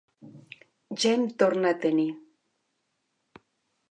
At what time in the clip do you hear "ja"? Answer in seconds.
1.03-1.11